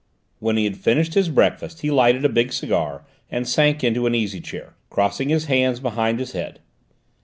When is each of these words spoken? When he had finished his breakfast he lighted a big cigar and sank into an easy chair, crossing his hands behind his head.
When 0.39 0.57
he 0.57 0.63
had 0.63 0.77
finished 0.77 1.13
his 1.13 1.29
breakfast 1.29 1.81
he 1.81 1.91
lighted 1.91 2.25
a 2.25 2.29
big 2.29 2.51
cigar 2.53 3.05
and 3.29 3.47
sank 3.47 3.83
into 3.83 4.07
an 4.07 4.15
easy 4.15 4.41
chair, 4.41 4.73
crossing 4.89 5.29
his 5.29 5.45
hands 5.45 5.79
behind 5.79 6.17
his 6.19 6.31
head. 6.31 6.59